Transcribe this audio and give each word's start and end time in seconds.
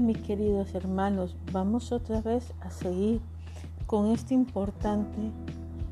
Mis 0.00 0.18
queridos 0.18 0.74
hermanos, 0.74 1.36
vamos 1.52 1.92
otra 1.92 2.20
vez 2.20 2.52
a 2.60 2.70
seguir 2.70 3.20
con 3.86 4.10
este 4.10 4.34
importante 4.34 5.30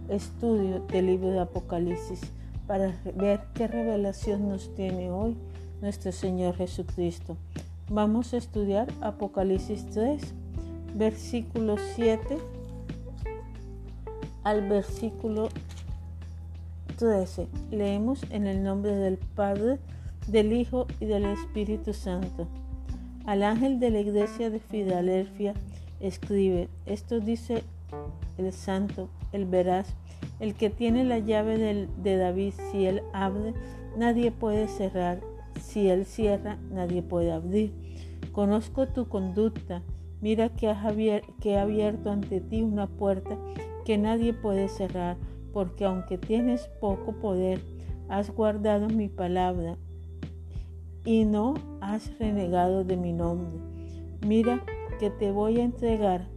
estudio 0.08 0.80
del 0.88 1.06
libro 1.06 1.30
de 1.30 1.38
Apocalipsis 1.38 2.20
para 2.66 3.00
ver 3.14 3.44
qué 3.54 3.68
revelación 3.68 4.48
nos 4.48 4.74
tiene 4.74 5.12
hoy 5.12 5.36
nuestro 5.80 6.10
Señor 6.10 6.56
Jesucristo. 6.56 7.36
Vamos 7.90 8.34
a 8.34 8.38
estudiar 8.38 8.88
Apocalipsis 9.02 9.86
3, 9.90 10.34
versículo 10.96 11.76
7 11.94 12.38
al 14.42 14.68
versículo 14.68 15.48
13. 16.96 17.46
Leemos 17.70 18.24
en 18.30 18.48
el 18.48 18.64
nombre 18.64 18.96
del 18.96 19.18
Padre, 19.18 19.78
del 20.26 20.52
Hijo 20.52 20.88
y 20.98 21.04
del 21.04 21.24
Espíritu 21.26 21.94
Santo. 21.94 22.48
Al 23.24 23.44
ángel 23.44 23.78
de 23.78 23.90
la 23.90 24.00
iglesia 24.00 24.50
de 24.50 24.58
Filadelfia 24.58 25.54
escribe, 26.00 26.68
esto 26.86 27.20
dice 27.20 27.62
el 28.36 28.52
santo, 28.52 29.10
el 29.30 29.46
veraz, 29.46 29.94
el 30.40 30.54
que 30.54 30.70
tiene 30.70 31.04
la 31.04 31.20
llave 31.20 31.86
de 31.86 32.16
David, 32.16 32.54
si 32.72 32.86
él 32.86 33.02
abre, 33.12 33.54
nadie 33.96 34.32
puede 34.32 34.66
cerrar, 34.66 35.20
si 35.60 35.88
él 35.88 36.04
cierra, 36.04 36.58
nadie 36.72 37.02
puede 37.02 37.30
abrir. 37.30 37.72
Conozco 38.32 38.88
tu 38.88 39.08
conducta, 39.08 39.82
mira 40.20 40.48
que, 40.48 40.74
que 41.40 41.50
he 41.50 41.58
abierto 41.58 42.10
ante 42.10 42.40
ti 42.40 42.62
una 42.62 42.88
puerta 42.88 43.38
que 43.84 43.98
nadie 43.98 44.32
puede 44.32 44.68
cerrar, 44.68 45.16
porque 45.52 45.84
aunque 45.84 46.18
tienes 46.18 46.68
poco 46.80 47.12
poder, 47.12 47.60
has 48.08 48.30
guardado 48.34 48.88
mi 48.88 49.08
palabra 49.08 49.76
y 51.04 51.24
no 51.24 51.54
has 51.80 52.16
renegado 52.18 52.84
de 52.84 52.96
mi 52.96 53.12
nombre. 53.12 53.50
Mira 54.26 54.62
que 54.98 55.10
te 55.10 55.32
voy 55.32 55.60
a 55.60 55.64
entregar 55.64 56.28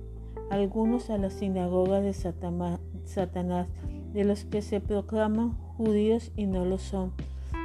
algunos 0.49 1.09
a 1.09 1.17
la 1.17 1.29
sinagoga 1.29 2.01
de 2.01 2.13
Satanás, 2.13 3.67
de 4.13 4.23
los 4.23 4.45
que 4.45 4.61
se 4.61 4.79
proclaman 4.79 5.53
judíos 5.77 6.31
y 6.35 6.45
no 6.45 6.65
lo 6.65 6.77
son, 6.77 7.11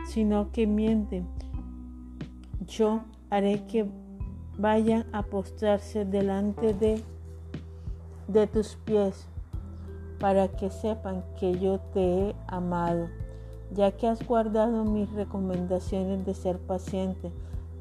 sino 0.07 0.51
que 0.53 0.67
mienten. 0.67 1.27
Yo 2.67 3.03
haré 3.31 3.67
que 3.67 3.87
vayan 4.59 5.07
a 5.13 5.23
postrarse 5.23 6.05
delante 6.05 6.75
de, 6.75 7.03
de 8.29 8.47
tus 8.47 8.77
pies, 8.85 9.27
para 10.19 10.49
que 10.49 10.69
sepan 10.69 11.25
que 11.39 11.59
yo 11.59 11.81
te 11.95 12.01
he 12.01 12.37
amado 12.47 13.09
ya 13.73 13.93
que 13.93 14.09
has 14.09 14.27
guardado 14.27 14.85
mis 14.85 15.11
recomendaciones 15.13 16.25
de 16.27 16.35
ser 16.35 16.59
paciente, 16.59 17.33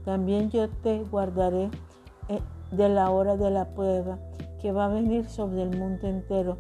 también 0.06 0.50
yo 0.50 0.70
te 0.70 1.04
guardaré 1.04 1.70
eh, 2.30 2.40
de 2.72 2.90
la 2.90 3.10
hora 3.10 3.36
de 3.38 3.50
la 3.50 3.74
prueba 3.74 4.20
que 4.62 4.72
va 4.72 4.86
a 4.86 4.90
venir 4.90 5.26
sobre 5.26 5.64
el 5.64 5.78
mundo 5.78 6.08
entero 6.08 6.58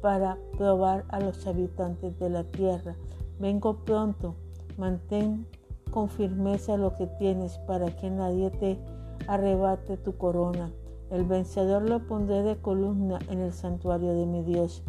para 0.00 0.38
probar 0.56 1.04
a 1.08 1.20
los 1.20 1.46
habitantes 1.46 2.18
de 2.18 2.30
la 2.30 2.44
tierra. 2.44 2.94
Vengo 3.38 3.84
pronto, 3.84 4.34
mantén 4.76 5.46
con 5.90 6.08
firmeza 6.08 6.76
lo 6.76 6.94
que 6.94 7.06
tienes 7.06 7.58
para 7.66 7.94
que 7.96 8.10
nadie 8.10 8.50
te 8.50 8.78
arrebate 9.26 9.96
tu 9.96 10.16
corona. 10.16 10.70
El 11.10 11.24
vencedor 11.24 11.82
lo 11.82 12.06
pondré 12.06 12.42
de 12.42 12.56
columna 12.56 13.18
en 13.28 13.40
el 13.40 13.52
santuario 13.52 14.14
de 14.14 14.26
mi 14.26 14.42
Dios 14.42 14.82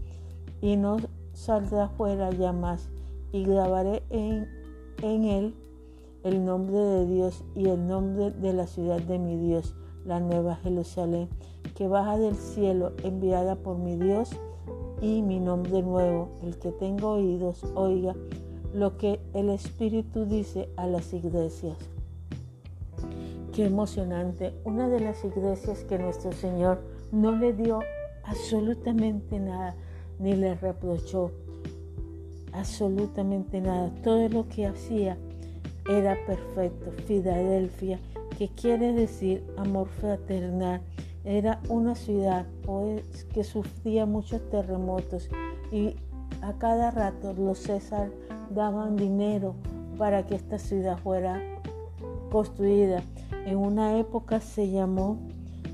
y 0.61 0.75
no 0.75 0.97
saldrá 1.33 1.89
fuera 1.89 2.29
ya 2.29 2.51
más 2.51 2.89
y 3.31 3.43
grabaré 3.43 4.03
en, 4.09 4.47
en 5.01 5.23
él 5.25 5.55
el 6.23 6.45
nombre 6.45 6.77
de 6.77 7.05
Dios 7.05 7.43
y 7.55 7.67
el 7.69 7.87
nombre 7.87 8.31
de 8.31 8.53
la 8.53 8.67
ciudad 8.67 9.01
de 9.01 9.17
mi 9.17 9.37
Dios, 9.37 9.75
la 10.05 10.19
nueva 10.19 10.55
Jerusalén, 10.57 11.29
que 11.75 11.87
baja 11.87 12.17
del 12.17 12.35
cielo, 12.35 12.93
enviada 13.03 13.55
por 13.55 13.77
mi 13.77 13.95
Dios, 13.95 14.29
y 15.01 15.21
mi 15.23 15.39
nombre 15.39 15.81
nuevo. 15.81 16.29
El 16.43 16.57
que 16.59 16.71
tenga 16.71 17.07
oídos, 17.07 17.63
oiga 17.75 18.15
lo 18.73 18.97
que 18.97 19.19
el 19.33 19.49
Espíritu 19.49 20.25
dice 20.25 20.69
a 20.77 20.87
las 20.87 21.13
iglesias. 21.13 21.77
Qué 23.53 23.65
emocionante. 23.65 24.53
Una 24.63 24.87
de 24.87 25.01
las 25.01 25.25
iglesias 25.25 25.83
que 25.83 25.99
nuestro 25.99 26.31
Señor 26.31 26.81
no 27.11 27.35
le 27.35 27.51
dio 27.51 27.79
absolutamente 28.23 29.39
nada, 29.39 29.75
ni 30.19 30.35
le 30.35 30.55
reprochó, 30.55 31.31
absolutamente 32.53 33.61
nada. 33.61 33.91
Todo 34.03 34.29
lo 34.29 34.47
que 34.47 34.65
hacía 34.65 35.17
era 35.89 36.17
perfecto. 36.25 36.91
Filadelfia, 37.05 37.99
que 38.37 38.49
quiere 38.49 38.93
decir 38.93 39.43
amor 39.57 39.87
fraternal, 39.87 40.81
era 41.23 41.59
una 41.69 41.95
ciudad 41.95 42.45
pues, 42.63 43.25
que 43.25 43.43
sufría 43.43 44.05
muchos 44.05 44.49
terremotos 44.49 45.29
y 45.71 45.95
a 46.41 46.53
cada 46.53 46.89
rato 46.91 47.33
los 47.33 47.59
César 47.59 48.09
daban 48.49 48.95
dinero 48.95 49.55
para 49.97 50.25
que 50.25 50.35
esta 50.35 50.57
ciudad 50.57 50.97
fuera 50.97 51.39
construida. 52.31 53.03
En 53.45 53.57
una 53.57 53.97
época 53.99 54.39
se 54.39 54.69
llamó 54.69 55.19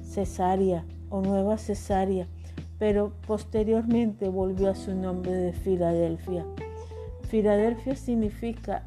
Cesárea 0.04 0.86
o 1.10 1.22
Nueva 1.22 1.58
Cesárea, 1.58 2.28
pero 2.78 3.14
posteriormente 3.26 4.28
volvió 4.28 4.70
a 4.70 4.76
su 4.76 4.94
nombre 4.94 5.32
de 5.32 5.54
Filadelfia. 5.54 6.46
Filadelfia 7.30 7.94
significa 7.98 8.84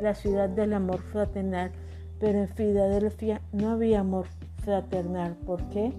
la 0.00 0.14
ciudad 0.14 0.48
del 0.48 0.72
amor 0.72 1.00
fraternal, 1.00 1.70
pero 2.18 2.40
en 2.40 2.48
Filadelfia 2.48 3.40
no 3.52 3.70
había 3.70 4.00
amor 4.00 4.26
fraternal. 4.64 5.36
¿Por 5.46 5.62
qué? 5.68 5.92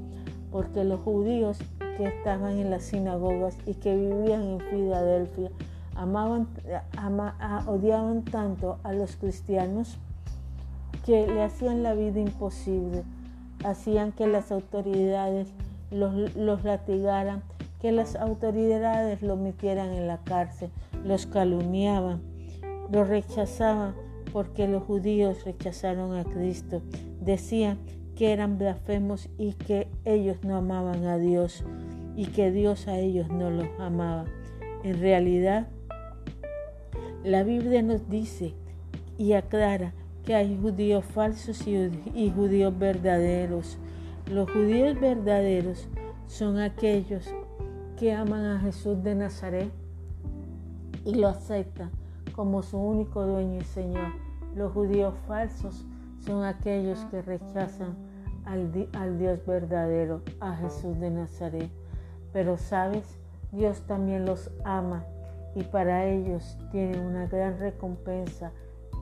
Porque 0.51 0.83
los 0.83 0.99
judíos 0.99 1.59
que 1.97 2.05
estaban 2.05 2.59
en 2.59 2.69
las 2.69 2.83
sinagogas 2.83 3.57
y 3.65 3.75
que 3.75 3.95
vivían 3.95 4.43
en 4.43 4.59
Filadelfia 4.59 5.51
amaban, 5.95 6.49
odiaban 7.65 8.23
tanto 8.23 8.79
a 8.83 8.91
los 8.91 9.15
cristianos 9.15 9.97
que 11.05 11.27
le 11.27 11.43
hacían 11.43 11.81
la 11.81 11.93
vida 11.93 12.19
imposible, 12.19 13.03
hacían 13.63 14.11
que 14.11 14.27
las 14.27 14.51
autoridades 14.51 15.47
los, 15.91 16.35
los 16.35 16.65
latigaran, 16.65 17.41
que 17.81 17.93
las 17.93 18.17
autoridades 18.17 19.21
lo 19.21 19.37
metieran 19.37 19.93
en 19.93 20.07
la 20.07 20.17
cárcel 20.17 20.69
los 21.03 21.25
calumniaban, 21.25 22.21
los 22.91 23.07
rechazaban 23.07 23.95
porque 24.31 24.67
los 24.67 24.83
judíos 24.83 25.45
rechazaron 25.45 26.15
a 26.15 26.23
Cristo. 26.23 26.81
Decían 27.21 27.77
que 28.15 28.31
eran 28.33 28.57
blasfemos 28.57 29.29
y 29.37 29.53
que 29.53 29.87
ellos 30.05 30.37
no 30.43 30.57
amaban 30.57 31.05
a 31.05 31.17
Dios 31.17 31.63
y 32.15 32.27
que 32.27 32.51
Dios 32.51 32.87
a 32.87 32.97
ellos 32.97 33.29
no 33.29 33.49
los 33.49 33.67
amaba. 33.79 34.25
En 34.83 34.99
realidad, 34.99 35.67
la 37.23 37.43
Biblia 37.43 37.81
nos 37.81 38.09
dice 38.09 38.53
y 39.17 39.33
aclara 39.33 39.93
que 40.25 40.35
hay 40.35 40.57
judíos 40.59 41.05
falsos 41.05 41.67
y, 41.67 41.89
y 42.13 42.31
judíos 42.31 42.77
verdaderos. 42.77 43.77
Los 44.31 44.49
judíos 44.51 44.99
verdaderos 44.99 45.87
son 46.27 46.59
aquellos 46.59 47.25
que 47.97 48.13
aman 48.13 48.45
a 48.45 48.59
Jesús 48.59 49.03
de 49.03 49.15
Nazaret 49.15 49.71
y 51.05 51.15
lo 51.15 51.27
acepta 51.27 51.89
como 52.35 52.63
su 52.63 52.77
único 52.77 53.25
dueño 53.25 53.59
y 53.59 53.65
Señor. 53.65 54.07
Los 54.55 54.71
judíos 54.71 55.13
falsos 55.27 55.85
son 56.19 56.43
aquellos 56.43 56.99
que 57.05 57.21
rechazan 57.21 57.95
al, 58.45 58.89
al, 58.93 59.17
Dios 59.17 59.45
verdadero, 59.45 60.21
a 60.39 60.55
Jesús 60.55 60.99
de 60.99 61.09
Nazaret. 61.09 61.69
Pero 62.31 62.57
sabes, 62.57 63.17
Dios 63.51 63.81
también 63.81 64.25
los 64.25 64.51
ama 64.63 65.05
y 65.55 65.63
para 65.63 66.05
ellos 66.05 66.57
tiene 66.71 66.99
una 66.99 67.27
gran 67.27 67.59
recompensa 67.59 68.51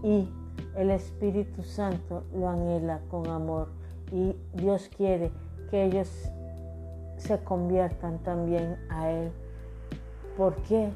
y 0.03 0.29
el 0.75 0.91
Espíritu 0.91 1.63
Santo 1.63 2.23
lo 2.33 2.49
anhela 2.49 2.99
con 3.09 3.27
amor 3.27 3.69
y 4.11 4.35
Dios 4.53 4.89
quiere 4.95 5.31
que 5.69 5.85
ellos 5.85 6.09
se 7.17 7.39
conviertan 7.43 8.19
también 8.19 8.77
a 8.89 9.09
Él. 9.09 9.31
¿Por 10.37 10.55
qué? 10.63 10.91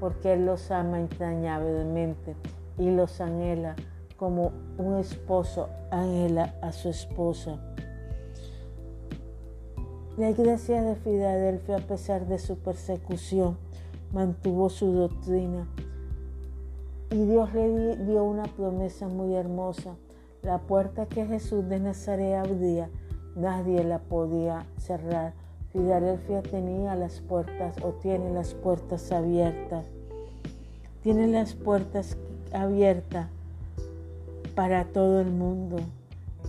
Porque 0.00 0.32
Él 0.34 0.46
los 0.46 0.70
ama 0.70 1.00
entrañablemente 1.00 2.36
y 2.78 2.90
los 2.90 3.20
anhela 3.20 3.76
como 4.16 4.52
un 4.78 4.98
esposo 4.98 5.68
anhela 5.90 6.54
a 6.62 6.72
su 6.72 6.88
esposa. 6.88 7.58
La 10.16 10.30
iglesia 10.30 10.82
de 10.82 10.94
Filadelfia, 10.94 11.76
a 11.76 11.80
pesar 11.80 12.26
de 12.26 12.38
su 12.38 12.56
persecución, 12.58 13.58
mantuvo 14.12 14.70
su 14.70 14.92
doctrina 14.92 15.66
y 17.10 17.26
Dios 17.26 17.52
le 17.54 17.96
dio 17.96 18.24
una 18.24 18.44
promesa 18.44 19.08
muy 19.08 19.34
hermosa. 19.34 19.96
La 20.42 20.58
puerta 20.58 21.06
que 21.06 21.26
Jesús 21.26 21.68
de 21.68 21.78
Nazaret 21.78 22.34
abría, 22.34 22.90
nadie 23.36 23.84
la 23.84 24.00
podía 24.00 24.66
cerrar 24.78 25.32
Filadelfia 25.74 26.40
tenía 26.40 26.94
las 26.94 27.20
puertas 27.20 27.74
o 27.82 27.94
tiene 27.94 28.32
las 28.32 28.54
puertas 28.54 29.10
abiertas. 29.10 29.84
Tiene 31.02 31.26
las 31.26 31.54
puertas 31.54 32.16
abiertas 32.52 33.26
para 34.54 34.84
todo 34.84 35.20
el 35.20 35.32
mundo. 35.32 35.78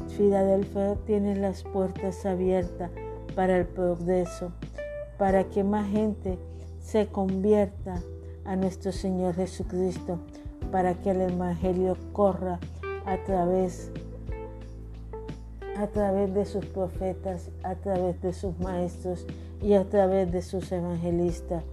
Filadelfia 0.09 0.95
tiene 1.07 1.35
las 1.37 1.63
puertas 1.63 2.23
abiertas 2.27 2.91
para 3.35 3.57
el 3.57 3.65
progreso, 3.65 4.51
para 5.17 5.45
que 5.45 5.63
más 5.63 5.89
gente 5.89 6.37
se 6.79 7.07
convierta 7.07 8.03
a 8.45 8.55
nuestro 8.55 8.91
Señor 8.91 9.33
Jesucristo, 9.33 10.19
para 10.71 10.93
que 10.93 11.09
el 11.09 11.21
Evangelio 11.21 11.97
corra 12.13 12.59
a 13.07 13.17
través 13.23 13.89
a 15.77 15.87
través 15.87 16.33
de 16.33 16.45
sus 16.45 16.65
profetas, 16.65 17.49
a 17.63 17.75
través 17.75 18.21
de 18.21 18.33
sus 18.33 18.57
maestros 18.59 19.25
y 19.61 19.73
a 19.73 19.83
través 19.85 20.31
de 20.31 20.41
sus 20.41 20.71
evangelistas. 20.71 21.63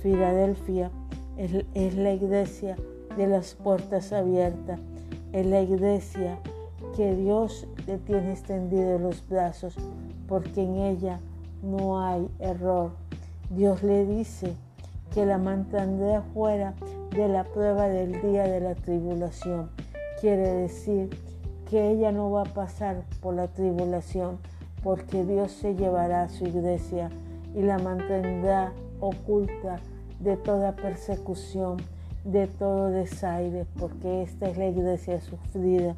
Filadelfia 0.00 0.90
es, 1.36 1.64
es 1.74 1.94
la 1.94 2.12
iglesia 2.12 2.76
de 3.16 3.26
las 3.26 3.54
puertas 3.54 4.12
abiertas, 4.12 4.80
es 5.32 5.46
la 5.46 5.60
iglesia 5.60 6.38
que 6.96 7.14
Dios 7.14 7.66
le 7.86 7.98
tiene 7.98 8.32
extendido 8.32 8.98
los 8.98 9.26
brazos, 9.28 9.76
porque 10.28 10.62
en 10.62 10.76
ella 10.76 11.20
no 11.62 12.00
hay 12.00 12.28
error. 12.38 12.92
Dios 13.50 13.82
le 13.82 14.04
dice 14.04 14.54
que 15.12 15.26
la 15.26 15.38
mantendrá 15.38 16.22
fuera 16.34 16.74
de 17.10 17.28
la 17.28 17.44
prueba 17.44 17.88
del 17.88 18.20
día 18.20 18.44
de 18.44 18.60
la 18.60 18.74
tribulación. 18.74 19.70
Quiere 20.20 20.48
decir 20.48 21.10
que 21.68 21.90
ella 21.90 22.12
no 22.12 22.30
va 22.30 22.42
a 22.42 22.54
pasar 22.54 23.04
por 23.20 23.34
la 23.34 23.48
tribulación, 23.48 24.38
porque 24.82 25.24
Dios 25.24 25.52
se 25.52 25.74
llevará 25.74 26.22
a 26.22 26.28
su 26.28 26.44
iglesia 26.46 27.10
y 27.54 27.62
la 27.62 27.78
mantendrá 27.78 28.72
oculta 29.00 29.80
de 30.20 30.36
toda 30.36 30.72
persecución, 30.72 31.76
de 32.24 32.46
todo 32.46 32.88
desaire, 32.90 33.66
porque 33.78 34.22
esta 34.22 34.48
es 34.48 34.58
la 34.58 34.66
iglesia 34.66 35.20
sufrida 35.20 35.94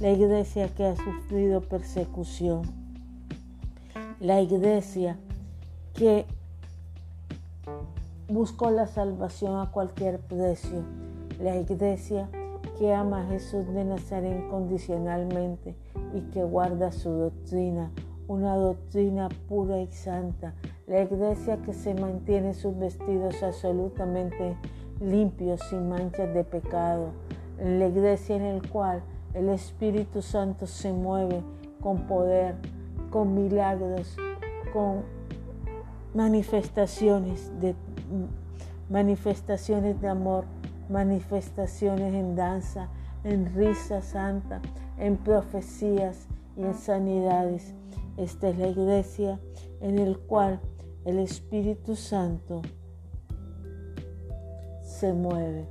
la 0.00 0.10
iglesia 0.10 0.68
que 0.74 0.86
ha 0.86 0.96
sufrido 0.96 1.60
persecución, 1.60 2.62
la 4.18 4.40
iglesia 4.40 5.18
que 5.94 6.24
buscó 8.26 8.70
la 8.70 8.86
salvación 8.86 9.60
a 9.60 9.70
cualquier 9.70 10.18
precio, 10.18 10.84
la 11.38 11.56
iglesia 11.56 12.30
que 12.80 12.94
ama 12.94 13.20
a 13.20 13.26
Jesús 13.26 13.66
de 13.74 13.84
Nazaret 13.84 14.42
incondicionalmente 14.42 15.76
y 16.14 16.22
que 16.30 16.42
guarda 16.42 16.92
su 16.92 17.10
doctrina, 17.10 17.90
una 18.26 18.56
doctrina 18.56 19.28
pura 19.50 19.82
y 19.82 19.86
santa, 19.88 20.54
la 20.86 21.02
iglesia 21.02 21.58
que 21.58 21.74
se 21.74 21.92
mantiene 21.92 22.54
sus 22.54 22.78
vestidos 22.78 23.42
absolutamente 23.42 24.56
limpios, 24.98 25.60
sin 25.68 25.90
manchas 25.90 26.32
de 26.32 26.42
pecado, 26.42 27.10
la 27.62 27.86
iglesia 27.86 28.36
en 28.36 28.44
el 28.44 28.66
cual 28.66 29.02
el 29.34 29.50
Espíritu 29.50 30.22
Santo 30.22 30.66
se 30.66 30.90
mueve 30.90 31.42
con 31.82 32.06
poder, 32.06 32.54
con 33.10 33.34
milagros, 33.34 34.16
con 34.72 35.02
manifestaciones 36.14 37.52
de 37.60 37.74
manifestaciones 38.88 40.00
de 40.00 40.08
amor, 40.08 40.46
manifestaciones 40.90 42.12
en 42.14 42.34
danza, 42.36 42.88
en 43.24 43.54
risa 43.54 44.02
santa, 44.02 44.60
en 44.98 45.16
profecías 45.16 46.26
y 46.56 46.62
en 46.62 46.74
sanidades. 46.74 47.74
Esta 48.16 48.48
es 48.48 48.58
la 48.58 48.68
iglesia 48.68 49.40
en 49.80 49.98
el 49.98 50.18
cual 50.18 50.60
el 51.04 51.18
Espíritu 51.18 51.96
Santo 51.96 52.62
se 54.82 55.12
mueve. 55.12 55.66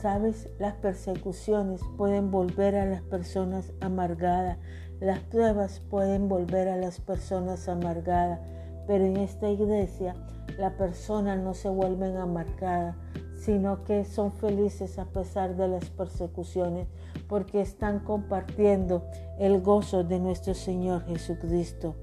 Sabes, 0.00 0.48
las 0.58 0.74
persecuciones 0.74 1.80
pueden 1.96 2.30
volver 2.30 2.76
a 2.76 2.86
las 2.86 3.02
personas 3.02 3.72
amargadas, 3.80 4.58
las 5.00 5.20
pruebas 5.20 5.80
pueden 5.90 6.28
volver 6.28 6.68
a 6.68 6.76
las 6.76 7.00
personas 7.00 7.68
amargadas, 7.68 8.40
pero 8.86 9.04
en 9.04 9.16
esta 9.16 9.48
iglesia 9.50 10.14
la 10.56 10.76
persona 10.76 11.36
no 11.36 11.54
se 11.54 11.68
vuelven 11.68 12.16
amargada, 12.16 12.96
sino 13.38 13.84
que 13.84 14.04
son 14.04 14.32
felices 14.32 14.98
a 14.98 15.06
pesar 15.06 15.56
de 15.56 15.68
las 15.68 15.88
persecuciones, 15.90 16.88
porque 17.28 17.60
están 17.60 18.00
compartiendo 18.00 19.04
el 19.38 19.60
gozo 19.60 20.02
de 20.02 20.18
nuestro 20.18 20.54
Señor 20.54 21.04
Jesucristo. 21.06 21.94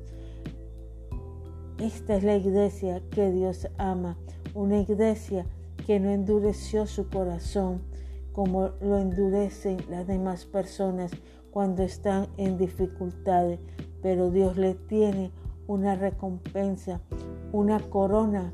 Esta 1.77 2.15
es 2.15 2.23
la 2.23 2.37
iglesia 2.37 3.01
que 3.11 3.31
Dios 3.31 3.67
ama, 3.77 4.17
una 4.53 4.79
iglesia 4.79 5.45
que 5.85 5.99
no 5.99 6.09
endureció 6.09 6.87
su 6.87 7.09
corazón 7.09 7.81
como 8.31 8.71
lo 8.81 8.97
endurecen 8.97 9.77
las 9.89 10.07
demás 10.07 10.45
personas 10.45 11.11
cuando 11.51 11.83
están 11.83 12.27
en 12.37 12.57
dificultades, 12.57 13.59
pero 14.01 14.29
Dios 14.29 14.57
le 14.57 14.73
tiene 14.73 15.31
una 15.67 15.95
recompensa, 15.95 17.01
una 17.51 17.79
corona 17.79 18.53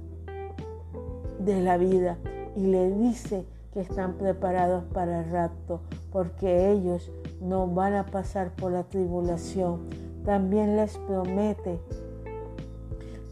de 1.40 1.62
la 1.62 1.78
vida 1.78 2.20
y 2.56 2.68
le 2.68 2.92
dice 2.92 3.46
que 3.74 3.82
están 3.82 4.14
preparados 4.14 4.84
para 4.94 5.24
el 5.24 5.32
rapto, 5.32 5.82
porque 6.12 6.72
ellos 6.72 7.12
no 7.42 7.68
van 7.68 7.94
a 7.94 8.06
pasar 8.06 8.52
por 8.56 8.72
la 8.72 8.84
tribulación. 8.84 9.90
También 10.26 10.76
les 10.76 10.98
promete 10.98 11.80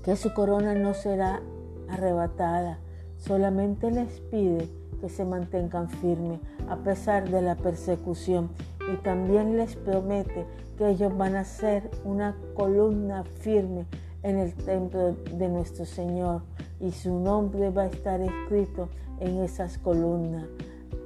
que 0.04 0.16
su 0.16 0.34
corona 0.34 0.74
no 0.76 0.94
será 0.94 1.42
arrebatada, 1.90 2.80
Solamente 3.20 3.92
les 3.92 4.22
pide 4.32 4.70
que 5.02 5.10
se 5.10 5.26
mantengan 5.26 5.90
firmes 5.90 6.40
a 6.70 6.78
pesar 6.78 7.30
de 7.30 7.42
la 7.42 7.56
persecución. 7.56 8.50
Y 8.92 8.98
también 8.98 9.58
les 9.58 9.76
promete 9.76 10.46
que 10.78 10.90
ellos 10.90 11.16
van 11.16 11.36
a 11.36 11.44
ser 11.44 11.92
una 12.06 12.36
columna 12.56 13.24
firme 13.24 13.86
en 14.24 14.38
el 14.38 14.54
templo 14.54 15.16
de 15.34 15.50
nuestro 15.50 15.86
Señor 15.86 16.42
y 16.80 16.92
su 16.92 17.20
nombre 17.20 17.70
va 17.70 17.84
a 17.84 17.88
estar 17.88 18.22
escrito 18.22 18.90
en 19.20 19.44
esas 19.44 19.78
columnas. 19.78 20.46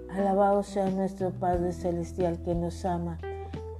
Alabado 0.09 0.63
sea 0.63 0.89
nuestro 0.89 1.31
Padre 1.31 1.73
Celestial 1.73 2.39
que 2.43 2.53
nos 2.53 2.85
ama, 2.85 3.17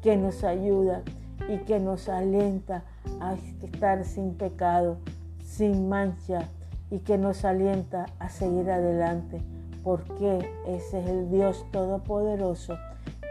que 0.01 0.17
nos 0.17 0.43
ayuda 0.43 1.03
y 1.47 1.57
que 1.59 1.79
nos 1.79 2.09
alienta 2.09 2.83
a 3.19 3.33
estar 3.33 4.03
sin 4.05 4.33
pecado, 4.33 4.97
sin 5.43 5.89
mancha, 5.89 6.49
y 6.93 6.99
que 6.99 7.17
nos 7.17 7.43
alienta 7.43 8.05
a 8.19 8.29
seguir 8.29 8.69
adelante, 8.69 9.41
porque 9.83 10.47
ese 10.67 10.99
es 10.99 11.09
el 11.09 11.31
Dios 11.31 11.65
Todopoderoso 11.71 12.77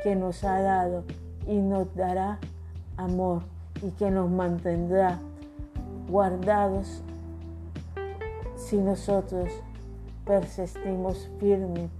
que 0.03 0.17
nos 0.17 0.43
ha 0.43 0.61
dado 0.61 1.05
y 1.47 1.59
nos 1.59 1.95
dará 1.95 2.41
amor 2.97 3.43
y 3.81 3.91
que 3.93 4.11
nos 4.11 4.29
mantendrá 4.29 5.21
guardados 6.11 7.05
si 8.73 8.79
nosotros 8.79 9.51
persistimos 10.25 11.29
firmes 11.39 11.91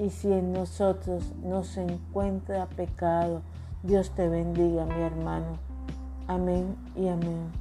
y 0.00 0.10
si 0.10 0.32
en 0.32 0.52
nosotros 0.52 1.22
no 1.44 1.62
se 1.62 1.82
encuentra 1.82 2.66
pecado. 2.66 3.42
Dios 3.84 4.10
te 4.16 4.28
bendiga, 4.28 4.84
mi 4.84 5.00
hermano. 5.00 5.60
Amén 6.26 6.74
y 6.96 7.06
amén. 7.06 7.52